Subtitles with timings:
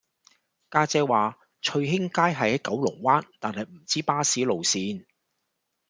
[0.71, 5.05] 家姐話翠興街係喺九龍灣但係唔知巴士路線